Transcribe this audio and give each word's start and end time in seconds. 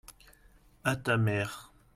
à 0.83 0.95
ta 0.95 1.15
mère. 1.15 1.71